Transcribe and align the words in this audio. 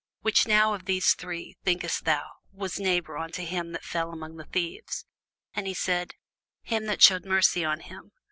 Which 0.21 0.47
now 0.47 0.73
of 0.73 0.85
these 0.85 1.13
three, 1.13 1.57
thinkest 1.63 2.05
thou, 2.05 2.23
was 2.51 2.79
neighbour 2.79 3.19
unto 3.19 3.45
him 3.45 3.71
that 3.73 3.83
fell 3.85 4.11
among 4.11 4.35
the 4.37 4.45
thieves? 4.45 5.05
And 5.53 5.67
he 5.67 5.75
said, 5.75 6.15
He 6.63 6.79
that 6.79 7.03
shewed 7.03 7.23
mercy 7.23 7.63
on 7.63 7.81
him. 7.81 8.11